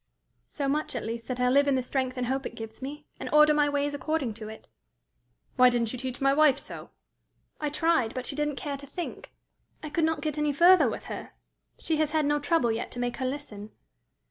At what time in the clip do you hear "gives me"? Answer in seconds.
2.55-3.05